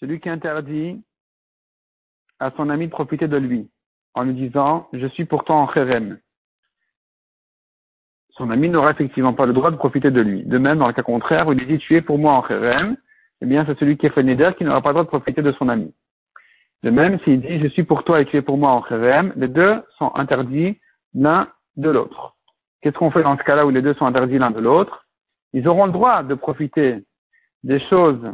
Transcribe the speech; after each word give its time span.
Celui 0.00 0.20
qui 0.20 0.28
interdit 0.30 1.02
à 2.38 2.50
son 2.56 2.70
ami 2.70 2.86
de 2.86 2.90
profiter 2.90 3.28
de 3.28 3.36
lui, 3.36 3.70
en 4.14 4.22
lui 4.22 4.34
disant, 4.34 4.88
je 4.92 5.06
suis 5.08 5.26
pourtant 5.26 5.62
en 5.62 5.66
Kherem. 5.66 6.18
Son 8.30 8.50
ami 8.50 8.70
n'aura 8.70 8.92
effectivement 8.92 9.34
pas 9.34 9.44
le 9.44 9.52
droit 9.52 9.70
de 9.70 9.76
profiter 9.76 10.10
de 10.10 10.20
lui. 10.22 10.44
De 10.44 10.56
même, 10.56 10.78
dans 10.78 10.86
le 10.86 10.94
cas 10.94 11.02
contraire, 11.02 11.48
où 11.48 11.52
il 11.52 11.66
dit, 11.66 11.78
tu 11.78 11.96
es 11.96 12.00
pour 12.00 12.18
moi 12.18 12.32
en 12.32 12.42
Kherem, 12.42 12.96
eh 13.42 13.46
bien, 13.46 13.66
c'est 13.66 13.78
celui 13.78 13.98
qui 13.98 14.06
est 14.06 14.10
fait 14.10 14.22
Neder 14.22 14.52
qui 14.56 14.64
n'aura 14.64 14.80
pas 14.80 14.90
le 14.90 14.94
droit 14.94 15.04
de 15.04 15.08
profiter 15.08 15.42
de 15.42 15.52
son 15.52 15.68
ami. 15.68 15.94
De 16.82 16.90
même, 16.90 17.18
s'il 17.20 17.42
dit, 17.42 17.60
je 17.60 17.68
suis 17.68 17.84
pour 17.84 18.04
toi 18.04 18.22
et 18.22 18.24
tu 18.24 18.38
es 18.38 18.42
pour 18.42 18.56
moi 18.56 18.70
en 18.70 18.80
Kherem, 18.80 19.34
les 19.36 19.48
deux 19.48 19.82
sont 19.98 20.14
interdits 20.14 20.80
l'un 21.12 21.48
de 21.76 21.90
l'autre. 21.90 22.36
Qu'est-ce 22.80 22.96
qu'on 22.96 23.10
fait 23.10 23.22
dans 23.22 23.36
ce 23.36 23.42
cas-là 23.42 23.66
où 23.66 23.70
les 23.70 23.82
deux 23.82 23.92
sont 23.94 24.06
interdits 24.06 24.38
l'un 24.38 24.50
de 24.50 24.60
l'autre? 24.60 25.06
Ils 25.52 25.66
auront 25.68 25.86
le 25.86 25.92
droit 25.92 26.22
de 26.22 26.34
profiter 26.34 27.04
des 27.62 27.80
choses 27.88 28.24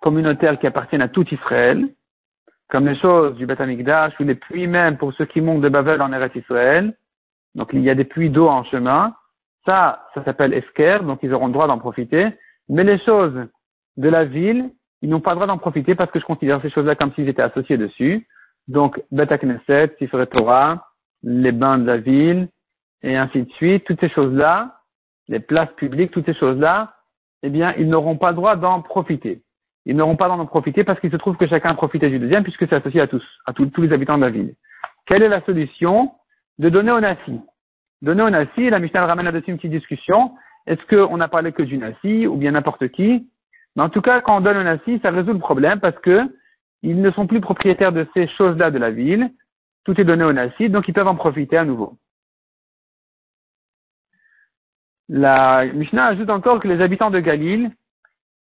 communautaires 0.00 0.58
qui 0.58 0.66
appartiennent 0.66 1.02
à 1.02 1.08
tout 1.08 1.26
Israël, 1.32 1.88
comme 2.68 2.86
les 2.86 2.96
choses 2.96 3.36
du 3.36 3.46
Beth 3.46 3.60
Amikdash 3.60 4.18
ou 4.18 4.24
les 4.24 4.34
puits 4.34 4.66
même 4.66 4.96
pour 4.96 5.12
ceux 5.14 5.26
qui 5.26 5.40
montent 5.40 5.62
de 5.62 5.68
Babel 5.68 6.00
en 6.00 6.12
Eretz 6.12 6.34
Israël. 6.36 6.96
Donc 7.54 7.70
il 7.72 7.80
y 7.80 7.90
a 7.90 7.94
des 7.94 8.04
puits 8.04 8.30
d'eau 8.30 8.48
en 8.48 8.64
chemin. 8.64 9.14
Ça, 9.66 10.06
ça 10.14 10.24
s'appelle 10.24 10.54
Esker, 10.54 11.00
donc 11.02 11.20
ils 11.22 11.34
auront 11.34 11.48
le 11.48 11.52
droit 11.52 11.66
d'en 11.66 11.78
profiter. 11.78 12.28
Mais 12.68 12.84
les 12.84 12.98
choses 13.00 13.46
de 13.96 14.08
la 14.08 14.24
ville, 14.24 14.70
ils 15.02 15.10
n'ont 15.10 15.20
pas 15.20 15.32
le 15.32 15.36
droit 15.36 15.46
d'en 15.46 15.58
profiter 15.58 15.94
parce 15.94 16.10
que 16.10 16.20
je 16.20 16.24
considère 16.24 16.62
ces 16.62 16.70
choses-là 16.70 16.94
comme 16.94 17.12
s'ils 17.14 17.28
étaient 17.28 17.42
associés 17.42 17.76
dessus. 17.76 18.26
Donc, 18.68 19.02
Beth 19.10 19.32
Knesset, 19.42 19.96
Sifre 19.98 20.24
Torah, 20.26 20.86
les 21.22 21.52
bains 21.52 21.78
de 21.78 21.86
la 21.86 21.96
ville, 21.96 22.48
et 23.02 23.16
ainsi 23.16 23.42
de 23.42 23.50
suite, 23.52 23.84
toutes 23.84 24.00
ces 24.00 24.10
choses-là, 24.10 24.79
les 25.30 25.40
places 25.40 25.72
publiques, 25.76 26.10
toutes 26.10 26.26
ces 26.26 26.34
choses-là, 26.34 26.92
eh 27.42 27.48
bien, 27.48 27.72
ils 27.78 27.88
n'auront 27.88 28.16
pas 28.16 28.30
le 28.30 28.36
droit 28.36 28.56
d'en 28.56 28.82
profiter. 28.82 29.42
Ils 29.86 29.96
n'auront 29.96 30.16
pas 30.16 30.28
d'en 30.28 30.44
profiter 30.44 30.84
parce 30.84 31.00
qu'il 31.00 31.10
se 31.10 31.16
trouve 31.16 31.36
que 31.36 31.46
chacun 31.46 31.74
profite 31.74 32.04
du 32.04 32.18
deuxième 32.18 32.42
puisque 32.42 32.68
c'est 32.68 32.74
associé 32.74 33.00
à 33.00 33.06
tous, 33.06 33.24
à 33.46 33.54
tous, 33.54 33.70
les 33.78 33.92
habitants 33.92 34.18
de 34.18 34.24
la 34.24 34.30
ville. 34.30 34.54
Quelle 35.06 35.22
est 35.22 35.28
la 35.28 35.40
solution 35.42 36.12
De 36.58 36.68
donner 36.68 36.90
au 36.90 37.00
Nassi? 37.00 37.40
Donner 38.02 38.22
au 38.22 38.30
Nassi, 38.30 38.68
la 38.68 38.78
Mishnah 38.78 39.06
ramène 39.06 39.24
là-dessus 39.24 39.52
une 39.52 39.56
petite 39.56 39.70
discussion. 39.70 40.32
Est-ce 40.66 40.84
qu'on 40.84 41.16
n'a 41.16 41.28
parlé 41.28 41.52
que 41.52 41.62
du 41.62 41.78
Nassi 41.78 42.26
ou 42.26 42.36
bien 42.36 42.50
n'importe 42.50 42.88
qui? 42.88 43.28
Mais 43.76 43.82
en 43.82 43.88
tout 43.88 44.02
cas, 44.02 44.20
quand 44.20 44.36
on 44.36 44.40
donne 44.40 44.58
au 44.58 44.62
Nassi, 44.64 44.98
ça 45.02 45.10
résout 45.10 45.32
le 45.32 45.38
problème 45.38 45.80
parce 45.80 45.98
que 46.00 46.20
ils 46.82 47.00
ne 47.00 47.10
sont 47.12 47.26
plus 47.26 47.40
propriétaires 47.40 47.92
de 47.92 48.06
ces 48.14 48.26
choses-là 48.26 48.70
de 48.70 48.78
la 48.78 48.90
ville. 48.90 49.30
Tout 49.84 49.98
est 50.00 50.04
donné 50.04 50.24
au 50.24 50.32
Nassi, 50.32 50.68
donc 50.68 50.88
ils 50.88 50.94
peuvent 50.94 51.06
en 51.06 51.14
profiter 51.14 51.56
à 51.56 51.64
nouveau. 51.64 51.96
La 55.12 55.66
Mishnah 55.66 56.06
ajoute 56.06 56.30
encore 56.30 56.60
que 56.60 56.68
les 56.68 56.80
habitants 56.80 57.10
de 57.10 57.18
Galil, 57.18 57.72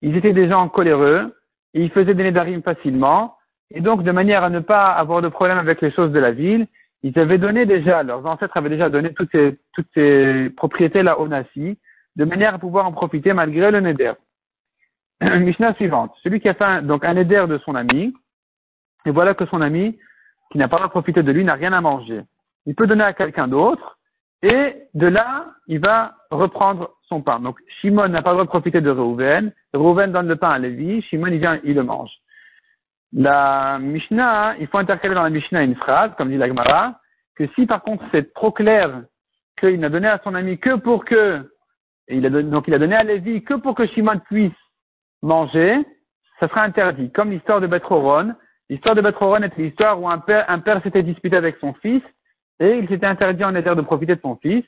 ils 0.03 0.17
étaient 0.17 0.33
des 0.33 0.49
gens 0.49 0.69
coléreux, 0.69 1.33
et 1.75 1.83
ils 1.85 1.91
faisaient 1.91 2.15
des 2.15 2.25
nédarim 2.25 2.61
facilement, 2.61 3.37
et 3.71 3.81
donc 3.81 4.03
de 4.03 4.11
manière 4.11 4.43
à 4.43 4.51
ne 4.51 4.59
pas 4.59 4.91
avoir 4.91 5.23
de 5.23 5.29
problème 5.29 5.59
avec 5.59 5.81
les 5.81 5.93
choses 5.93 6.11
de 6.11 6.19
la 6.19 6.33
ville, 6.33 6.67
ils 7.05 7.17
avaient 7.21 7.39
donné 7.39 7.67
déjà, 7.67 8.03
leurs 8.03 8.27
ancêtres 8.27 8.57
avaient 8.57 8.69
déjà 8.69 8.91
donné 8.91 9.15
toutes 9.15 9.31
ces, 9.31 9.61
toutes 9.75 9.87
ces 9.95 10.51
propriétés-là 10.57 11.21
au 11.21 11.29
Nasi, 11.29 11.79
de 12.17 12.25
manière 12.25 12.55
à 12.57 12.59
pouvoir 12.59 12.85
en 12.85 12.93
profiter 12.93 13.33
malgré 13.33 13.71
le 13.71 13.79
neder. 13.79 14.15
Mishnah 15.21 15.75
suivante. 15.75 16.17
Celui 16.25 16.41
qui 16.41 16.49
a 16.49 16.55
fait 16.55 16.83
donc 16.83 17.05
un 17.05 17.15
neder 17.15 17.45
de 17.49 17.59
son 17.59 17.77
ami, 17.77 18.13
et 19.05 19.11
voilà 19.13 19.35
que 19.35 19.47
son 19.47 19.61
ami, 19.61 19.97
qui 20.51 20.59
n'a 20.59 20.67
pas 20.67 20.89
profité 20.89 21.23
de 21.23 21.31
lui, 21.31 21.45
n'a 21.45 21.55
rien 21.55 21.73
à 21.73 21.81
manger. 21.81 22.23
Il 22.67 22.75
peut 22.75 22.89
donner 22.89 23.05
à 23.05 23.13
quelqu'un 23.13 23.47
d'autre, 23.47 23.96
et 24.47 24.89
de 24.95 25.09
là, 25.09 25.47
il 25.67 25.81
va 25.81 26.15
reprendre 26.31 26.91
son 27.09 27.21
pain. 27.21 27.41
Donc, 27.41 27.59
Shimon 27.81 28.09
n'a 28.09 28.23
pas 28.23 28.31
le 28.31 28.35
droit 28.35 28.45
de 28.45 28.49
profiter 28.49 28.81
de 28.81 28.91
Reuven. 28.91 29.53
Reuven 29.75 30.13
donne 30.13 30.29
le 30.29 30.37
pain 30.37 30.51
à 30.51 30.59
Lévi. 30.59 31.03
Shimon, 31.03 31.27
il 31.27 31.39
vient, 31.39 31.59
il 31.65 31.75
le 31.75 31.83
mange. 31.83 32.13
La 33.13 33.79
Mishnah, 33.81 34.55
il 34.61 34.69
faut 34.69 34.79
intercaler 34.79 35.17
dans 35.17 35.25
la 35.25 35.31
Mishnah 35.31 35.65
une 35.65 35.75
phrase, 35.75 36.13
comme 36.17 36.31
dit 36.31 36.37
la 36.37 36.47
Gemara, 36.47 37.01
que 37.35 37.49
si 37.57 37.67
par 37.67 37.83
contre 37.83 38.05
c'est 38.13 38.33
trop 38.35 38.53
clair 38.53 39.03
qu'il 39.59 39.81
n'a 39.81 39.89
donné 39.89 40.07
à 40.07 40.21
son 40.23 40.35
ami 40.35 40.59
que 40.59 40.77
pour 40.77 41.05
que, 41.05 41.51
il 42.09 42.25
a 42.25 42.31
donné, 42.31 42.49
donc 42.49 42.69
il 42.69 42.75
a 42.75 42.79
donné 42.79 42.95
à 42.95 43.03
Lévi 43.03 43.43
que 43.43 43.55
pour 43.55 43.75
que 43.75 43.87
Shimon 43.87 44.21
puisse 44.29 44.53
manger, 45.23 45.77
ça 46.39 46.49
sera 46.49 46.63
interdit. 46.63 47.11
Comme 47.11 47.31
l'histoire 47.31 47.61
de 47.61 47.67
Betroron. 47.67 48.35
L'histoire 48.69 48.95
de 48.95 49.01
Betroron 49.01 49.43
est 49.43 49.57
l'histoire 49.57 50.01
où 50.01 50.09
un 50.09 50.19
père 50.19 50.83
s'était 50.83 51.03
disputé 51.03 51.37
avec 51.37 51.57
son 51.61 51.73
fils 51.75 52.03
et 52.61 52.79
il 52.79 52.89
s'était 52.89 53.07
interdit 53.07 53.45
en 53.45 53.55
éther 53.55 53.77
de 53.77 53.83
profiter 53.83 54.17
de 54.17 54.21
son 54.21 54.37
fils. 54.37 54.65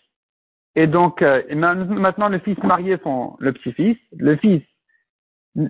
Et 0.75 0.87
donc, 0.87 1.23
euh, 1.23 1.43
maintenant, 1.55 2.29
le 2.29 2.39
fils 2.39 2.59
mariait 2.63 3.01
son, 3.03 3.37
le 3.41 3.53
petit-fils. 3.53 3.97
Le 4.17 4.37
fils 4.37 4.63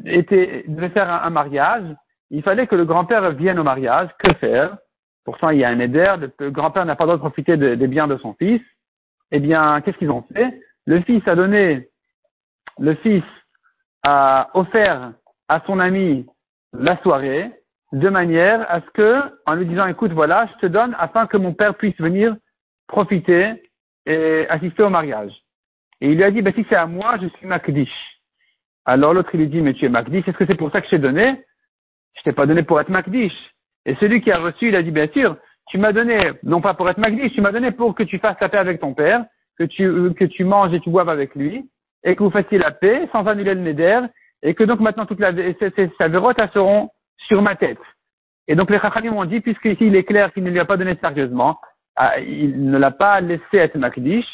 était, 0.05 0.65
devait 0.67 0.91
faire 0.91 1.11
un, 1.11 1.31
mariage. 1.31 1.85
Il 2.31 2.43
fallait 2.43 2.67
que 2.67 2.75
le 2.75 2.85
grand-père 2.85 3.31
vienne 3.33 3.59
au 3.59 3.65
mariage. 3.65 4.11
Que 4.19 4.35
faire? 4.35 4.77
Pourtant, 5.25 5.51
il 5.51 5.61
y 5.61 5.65
a 5.65 5.69
un 5.69 5.79
éder. 5.79 6.17
Le, 6.39 6.51
grand-père 6.51 6.85
n'a 6.85 6.97
pas 6.97 7.05
le 7.05 7.09
droit 7.09 7.17
de 7.17 7.21
profiter 7.21 7.57
des 7.57 7.87
biens 7.87 8.09
de 8.09 8.17
son 8.19 8.35
fils. 8.35 8.63
Eh 9.31 9.41
bien, 9.41 9.81
qu'est-ce 9.81 9.99
qu'ils 9.99 10.11
ont 10.11 10.25
fait? 10.35 10.61
Le 10.87 11.01
fils 11.03 11.27
a 11.29 11.35
donné, 11.35 11.89
le 12.79 12.95
fils 12.97 13.25
a 14.03 14.49
offert 14.55 15.13
à 15.49 15.61
son 15.67 15.81
ami 15.81 16.27
la 16.73 17.01
soirée 17.03 17.51
de 17.93 18.09
manière 18.09 18.71
à 18.71 18.81
ce 18.81 18.91
que, 18.93 19.21
en 19.47 19.55
lui 19.55 19.67
disant, 19.67 19.87
écoute, 19.87 20.13
voilà, 20.13 20.47
je 20.55 20.67
te 20.67 20.71
donne 20.71 20.95
afin 20.99 21.27
que 21.27 21.37
mon 21.37 21.55
père 21.55 21.75
puisse 21.75 21.97
venir 21.99 22.37
profiter 22.87 23.71
et 24.07 24.47
assister 24.49 24.83
au 24.83 24.91
mariage. 24.91 25.33
Et 26.01 26.11
il 26.11 26.17
lui 26.17 26.25
a 26.25 26.31
dit, 26.31 26.43
ben, 26.43 26.53
si 26.55 26.65
c'est 26.69 26.77
à 26.77 26.87
moi, 26.87 27.17
je 27.21 27.29
suis 27.29 27.47
Makdish. 27.47 27.93
Alors 28.85 29.15
l'autre, 29.15 29.31
il 29.35 29.41
lui 29.41 29.49
dit, 29.49 29.61
mais 29.61 29.75
tu 29.75 29.85
es 29.85 29.89
Makdish, 29.89 30.27
est-ce 30.29 30.37
que 30.37 30.47
c'est 30.47 30.55
pour 30.55 30.71
ça 30.71 30.81
que 30.81 30.87
je 30.87 30.93
t'ai 30.93 30.99
donné? 30.99 31.45
Je 32.17 32.23
t'ai 32.23 32.33
pas 32.33 32.47
donné 32.47 32.63
pour 32.63 32.81
être 32.81 32.89
Makdish. 32.89 33.35
Et 33.85 33.95
celui 33.97 34.21
qui 34.21 34.31
a 34.33 34.39
reçu, 34.39 34.69
il 34.69 34.77
a 34.77 34.83
dit, 34.83 34.91
bien 34.91 35.09
sûr, 35.09 35.37
tu 35.69 35.79
m'as 35.79 35.93
donné, 35.93 36.33
non 36.43 36.61
pas 36.61 36.75
pour 36.75 36.89
être 36.89 36.99
Makdish, 36.99 37.33
tu 37.33 37.41
m'as 37.41 37.53
donné 37.53 37.71
pour 37.71 37.95
que 37.95 38.03
tu 38.03 38.19
fasses 38.19 38.41
la 38.41 38.49
paix 38.49 38.59
avec 38.59 38.81
ton 38.81 38.95
père, 38.95 39.25
que 39.59 39.65
tu, 39.65 40.15
que 40.15 40.25
tu 40.25 40.45
manges 40.45 40.73
et 40.73 40.81
tu 40.81 40.91
boives 40.91 41.09
avec 41.09 41.35
lui, 41.35 41.69
et 42.05 42.17
que 42.17 42.23
vous 42.23 42.31
fassiez 42.31 42.59
la 42.59 42.71
paix 42.71 43.09
sans 43.13 43.27
annuler 43.27 43.55
le 43.55 43.61
neder, 43.61 44.01
et 44.43 44.55
que 44.55 44.65
donc 44.65 44.81
maintenant 44.81 45.07
toute 45.07 45.21
la, 45.21 45.33
vérote, 45.33 46.39
elles 46.39 46.51
seront 46.51 46.91
sur 47.27 47.43
ma 47.43 47.57
tête. 47.57 47.79
Et 48.47 48.55
donc 48.55 48.71
les 48.71 48.81
Chachamim 48.81 49.13
ont 49.13 49.25
dit, 49.25 49.41
puisque 49.41 49.67
ici 49.67 49.87
il 49.87 49.97
est 49.97 50.05
clair 50.05 50.33
qu'il 50.33 50.45
ne 50.45 50.51
lui 50.51 50.61
a 50.61 50.65
pas 50.65 50.77
donné 50.77 50.97
sérieusement, 50.97 51.61
ah, 51.97 52.19
il 52.21 52.71
ne 52.71 52.79
l'a 52.79 52.91
pas 52.91 53.21
laissé 53.21 53.59
être 53.59 53.77
Makdish, 53.77 54.27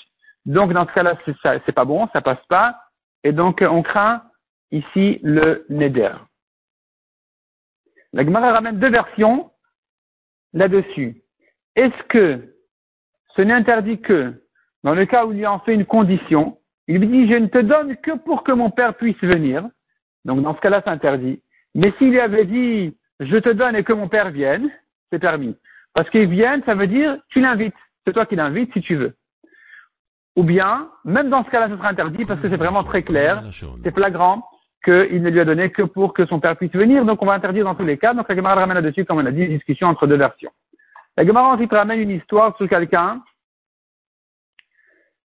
donc 0.46 0.72
dans 0.72 0.86
ce 0.86 0.92
cas-là, 0.92 1.16
c'est 1.42 1.72
pas 1.72 1.84
bon, 1.84 2.08
ça 2.12 2.20
passe 2.20 2.44
pas, 2.48 2.78
et 3.22 3.32
donc 3.32 3.64
on 3.66 3.82
craint 3.82 4.22
ici 4.70 5.18
le 5.22 5.64
Neder. 5.68 6.12
La 8.12 8.24
Gemara 8.24 8.52
ramène 8.52 8.78
deux 8.78 8.90
versions 8.90 9.50
là-dessus. 10.52 11.22
Est-ce 11.74 12.02
que 12.04 12.54
ce 13.34 13.42
n'est 13.42 13.52
interdit 13.52 14.00
que 14.00 14.34
dans 14.84 14.94
le 14.94 15.06
cas 15.06 15.24
où 15.24 15.32
il 15.32 15.38
lui 15.38 15.46
en 15.46 15.58
fait 15.58 15.74
une 15.74 15.86
condition, 15.86 16.58
il 16.86 16.98
lui 16.98 17.08
dit 17.08 17.28
je 17.28 17.36
ne 17.36 17.46
te 17.46 17.58
donne 17.58 17.96
que 17.96 18.12
pour 18.12 18.44
que 18.44 18.52
mon 18.52 18.70
père 18.70 18.94
puisse 18.94 19.18
venir, 19.20 19.66
donc 20.24 20.42
dans 20.42 20.54
ce 20.54 20.60
cas-là 20.60 20.82
c'est 20.84 20.90
interdit. 20.90 21.42
Mais 21.74 21.92
s'il 21.98 22.10
lui 22.10 22.20
avait 22.20 22.44
dit, 22.44 22.96
je 23.20 23.36
te 23.36 23.48
donne 23.48 23.76
et 23.76 23.84
que 23.84 23.92
mon 23.92 24.08
père 24.08 24.30
vienne, 24.30 24.70
c'est 25.10 25.18
permis. 25.18 25.56
Parce 25.92 26.08
qu'il 26.10 26.28
vienne, 26.28 26.62
ça 26.64 26.74
veut 26.74 26.86
dire, 26.86 27.16
tu 27.28 27.40
l'invites. 27.40 27.74
C'est 28.06 28.12
toi 28.12 28.26
qui 28.26 28.36
l'invites 28.36 28.72
si 28.72 28.80
tu 28.80 28.96
veux. 28.96 29.14
Ou 30.36 30.42
bien, 30.42 30.88
même 31.04 31.30
dans 31.30 31.44
ce 31.44 31.50
cas-là, 31.50 31.68
ce 31.68 31.76
sera 31.76 31.88
interdit 31.88 32.24
parce 32.24 32.40
que 32.40 32.48
c'est 32.48 32.56
vraiment 32.56 32.82
très 32.82 33.02
clair, 33.02 33.44
c'est 33.84 33.94
flagrant 33.94 34.44
qu'il 34.84 35.22
ne 35.22 35.30
lui 35.30 35.40
a 35.40 35.44
donné 35.44 35.70
que 35.70 35.82
pour 35.82 36.12
que 36.12 36.26
son 36.26 36.40
père 36.40 36.56
puisse 36.56 36.72
venir. 36.72 37.04
Donc 37.04 37.22
on 37.22 37.26
va 37.26 37.34
interdire 37.34 37.64
dans 37.64 37.74
tous 37.74 37.84
les 37.84 37.98
cas. 37.98 38.14
Donc 38.14 38.28
la 38.28 38.34
Gemara 38.34 38.56
ramène 38.56 38.74
là-dessus, 38.74 39.04
comme 39.04 39.18
on 39.18 39.26
a 39.26 39.30
dit, 39.30 39.42
une 39.42 39.56
discussion 39.56 39.86
entre 39.86 40.06
deux 40.06 40.16
versions. 40.16 40.50
La 41.16 41.24
Gemara 41.24 41.54
ensuite 41.54 41.72
ramène 41.72 42.00
une 42.00 42.10
histoire 42.10 42.56
sur 42.56 42.68
quelqu'un. 42.68 43.22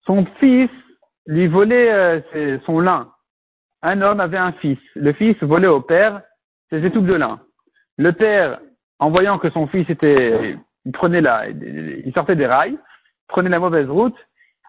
Son 0.06 0.24
fils 0.40 0.70
lui 1.26 1.46
volait 1.46 1.92
euh, 1.92 2.58
son 2.64 2.80
lin 2.80 3.14
un 3.84 4.00
homme 4.00 4.20
avait 4.20 4.38
un 4.38 4.52
fils. 4.52 4.78
Le 4.94 5.12
fils 5.12 5.36
volait 5.42 5.68
au 5.68 5.82
père 5.82 6.22
étouffes 6.82 7.06
de 7.06 7.14
lin. 7.14 7.40
Le 7.98 8.12
père, 8.12 8.58
en 8.98 9.10
voyant 9.10 9.38
que 9.38 9.50
son 9.50 9.66
fils 9.66 9.88
était, 9.88 10.56
il 10.84 10.92
prenait 10.92 11.22
il 12.04 12.12
sortait 12.14 12.36
des 12.36 12.46
rails, 12.46 12.78
prenait 13.28 13.50
la 13.50 13.60
mauvaise 13.60 13.88
route, 13.88 14.16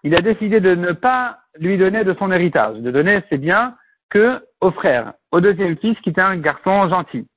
il 0.04 0.16
a 0.16 0.22
décidé 0.22 0.60
de 0.60 0.76
ne 0.76 0.92
pas 0.92 1.40
lui 1.60 1.78
donner 1.78 2.04
de 2.04 2.14
son 2.14 2.32
héritage, 2.32 2.78
de 2.78 2.92
donner 2.92 3.24
ses 3.30 3.38
biens 3.38 3.76
que 4.10 4.44
au 4.62 4.72
frère, 4.72 5.14
au 5.32 5.42
deuxième 5.42 5.78
fils 5.78 6.00
qui 6.02 6.10
était 6.10 6.22
un 6.22 6.38
garçon 6.38 6.90
gentil. 6.90 7.28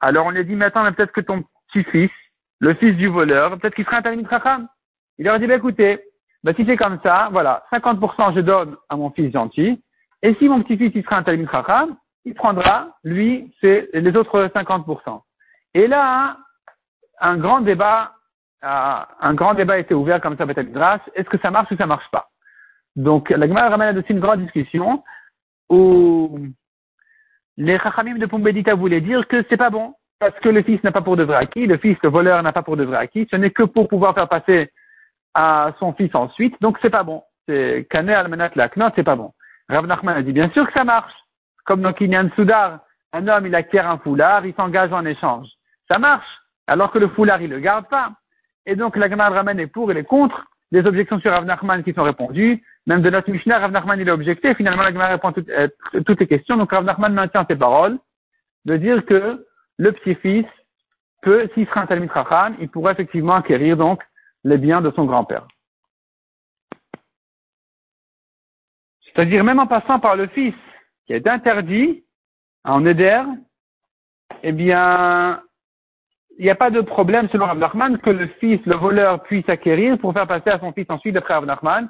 Alors 0.00 0.26
on 0.26 0.30
lui 0.30 0.40
a 0.40 0.44
dit, 0.44 0.54
mais 0.54 0.66
attends, 0.66 0.90
peut-être 0.92 1.12
que 1.12 1.20
ton 1.20 1.44
petit-fils, 1.68 2.10
le 2.60 2.74
fils 2.74 2.96
du 2.96 3.08
voleur, 3.08 3.58
peut-être 3.58 3.74
qu'il 3.74 3.84
serait 3.84 3.96
un 3.96 4.02
Talmud 4.02 4.28
Chacham. 4.28 4.68
Il 5.18 5.24
leur 5.24 5.34
a 5.34 5.38
dit, 5.38 5.46
bah, 5.46 5.56
écoutez, 5.56 6.00
bah, 6.42 6.52
si 6.54 6.64
c'est 6.66 6.76
comme 6.76 6.98
ça, 7.02 7.28
voilà, 7.30 7.64
50% 7.72 8.34
je 8.34 8.40
donne 8.40 8.76
à 8.88 8.96
mon 8.96 9.10
fils 9.10 9.32
gentil, 9.32 9.82
et 10.22 10.34
si 10.34 10.48
mon 10.48 10.62
petit-fils, 10.62 10.92
il 10.94 11.04
sera 11.04 11.18
un 11.18 11.22
Talmud 11.22 11.50
Chacham, 11.50 11.96
il 12.24 12.34
prendra, 12.34 12.96
lui, 13.04 13.54
c'est 13.60 13.88
les 13.92 14.16
autres 14.16 14.48
50%. 14.54 15.22
Et 15.74 15.86
là, 15.86 16.38
un 17.20 17.36
grand 17.36 17.60
débat, 17.60 18.12
euh, 18.64 19.00
un 19.20 19.34
grand 19.34 19.54
débat 19.54 19.74
a 19.74 19.78
été 19.78 19.94
ouvert 19.94 20.20
comme 20.20 20.36
ça 20.36 20.46
peut-être 20.46 20.72
grâce. 20.72 21.00
Est-ce 21.14 21.28
que 21.28 21.38
ça 21.38 21.50
marche 21.50 21.70
ou 21.70 21.76
ça 21.76 21.86
marche 21.86 22.10
pas? 22.10 22.30
Donc, 22.96 23.30
la 23.30 23.46
Gemara 23.46 23.68
ramène 23.68 23.98
aussi 23.98 24.12
une 24.12 24.20
grande 24.20 24.40
discussion. 24.40 25.02
où 25.70 26.38
les 27.56 27.78
Chachamim 27.78 28.18
de 28.18 28.26
Pumbedita 28.26 28.74
voulaient 28.74 29.00
dire 29.00 29.26
que 29.28 29.44
c'est 29.48 29.56
pas 29.56 29.70
bon, 29.70 29.94
parce 30.18 30.38
que 30.40 30.48
le 30.48 30.62
fils 30.62 30.82
n'a 30.84 30.92
pas 30.92 31.02
pour 31.02 31.16
de 31.16 31.22
vrai 31.22 31.36
acquis, 31.36 31.66
le 31.66 31.78
fils, 31.78 31.96
le 32.02 32.10
voleur 32.10 32.42
n'a 32.42 32.52
pas 32.52 32.62
pour 32.62 32.76
de 32.76 32.84
vrai 32.84 32.98
acquis, 32.98 33.26
ce 33.30 33.36
n'est 33.36 33.50
que 33.50 33.62
pour 33.62 33.88
pouvoir 33.88 34.14
faire 34.14 34.28
passer 34.28 34.70
à 35.34 35.72
son 35.78 35.92
fils 35.92 36.14
ensuite, 36.14 36.60
donc 36.60 36.78
c'est 36.82 36.90
pas 36.90 37.02
bon. 37.02 37.22
C'est 37.46 37.86
Kané 37.90 38.14
Almenat 38.14 38.50
Laknot, 38.54 38.90
c'est 38.94 39.04
pas 39.04 39.16
bon. 39.16 39.32
Rav 39.68 39.86
Nachman 39.86 40.16
a 40.16 40.22
dit 40.22 40.32
bien 40.32 40.50
sûr 40.50 40.66
que 40.66 40.72
ça 40.72 40.84
marche. 40.84 41.12
Comme 41.64 41.82
dans 41.82 41.92
Kinyan 41.92 42.30
Soudar, 42.36 42.80
un 43.12 43.28
homme 43.28 43.46
il 43.46 43.54
acquiert 43.54 43.88
un 43.88 43.98
foulard, 43.98 44.44
il 44.44 44.54
s'engage 44.54 44.92
en 44.92 45.04
échange. 45.04 45.48
Ça 45.90 45.98
marche, 45.98 46.26
alors 46.66 46.90
que 46.90 46.98
le 46.98 47.08
foulard 47.08 47.40
il 47.42 47.50
le 47.50 47.60
garde 47.60 47.88
pas. 47.88 48.12
Et 48.66 48.76
donc 48.76 48.96
la 48.96 49.08
Gemara 49.08 49.30
ramène 49.30 49.60
est 49.60 49.66
pour 49.66 49.90
et 49.90 49.94
les 49.94 50.04
contre, 50.04 50.46
des 50.72 50.86
objections 50.86 51.20
sur 51.20 51.30
Rav 51.30 51.44
Nachman 51.44 51.84
qui 51.84 51.92
sont 51.92 52.02
répondues, 52.02 52.62
même 52.86 53.02
de 53.02 53.10
notre 53.10 53.30
Mishnah, 53.30 53.58
Rav 53.58 53.70
Nachman 53.70 54.00
il 54.00 54.10
a 54.10 54.14
objecté, 54.14 54.54
finalement 54.54 54.82
la 54.82 54.92
Gemara 54.92 55.08
répond 55.08 55.32
toutes, 55.32 55.48
euh, 55.48 55.68
toutes 56.04 56.20
les 56.20 56.26
questions, 56.26 56.56
donc 56.56 56.72
Rav 56.72 56.84
Nachman 56.84 57.12
maintient 57.12 57.46
ses 57.48 57.56
paroles, 57.56 57.98
de 58.64 58.76
dire 58.76 59.04
que 59.06 59.46
le 59.78 59.92
petit-fils 59.92 60.46
peut, 61.22 61.48
s'il 61.54 61.66
sera 61.66 61.82
un 61.82 61.86
Talmud 61.86 62.10
il 62.60 62.68
pourrait 62.68 62.92
effectivement 62.92 63.34
acquérir 63.34 63.76
donc 63.76 64.02
les 64.44 64.58
biens 64.58 64.80
de 64.80 64.90
son 64.90 65.04
grand-père. 65.04 65.46
C'est-à-dire 69.04 69.44
même 69.44 69.60
en 69.60 69.66
passant 69.66 70.00
par 70.00 70.16
le 70.16 70.26
fils 70.28 70.54
qui 71.06 71.12
est 71.12 71.26
interdit 71.26 72.04
en 72.64 72.84
Eder, 72.86 73.22
eh 74.42 74.52
bien, 74.52 75.42
il 76.38 76.44
n'y 76.44 76.50
a 76.50 76.54
pas 76.54 76.70
de 76.70 76.80
problème 76.80 77.28
selon 77.30 77.46
Rav 77.46 77.98
que 77.98 78.10
le 78.10 78.26
fils, 78.40 78.60
le 78.66 78.76
voleur, 78.76 79.22
puisse 79.22 79.48
acquérir 79.48 79.98
pour 79.98 80.12
faire 80.12 80.26
passer 80.26 80.50
à 80.50 80.58
son 80.58 80.72
fils 80.72 80.86
ensuite 80.88 81.14
d'après 81.14 81.34
Rav 81.34 81.88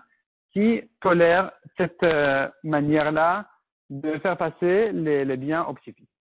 qui 0.53 0.83
tolère 1.01 1.51
cette 1.77 2.03
euh, 2.03 2.49
manière-là 2.63 3.47
de 3.91 4.19
faire 4.19 4.37
passer 4.37 4.93
les, 4.93 5.25
les 5.25 5.37
biens 5.37 5.65
au 5.65 5.75
petit-fils. 5.75 6.14